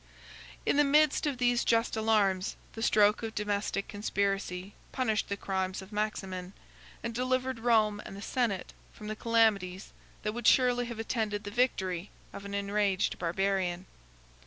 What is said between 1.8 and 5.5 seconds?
alarms, the stroke of domestic conspiracy punished the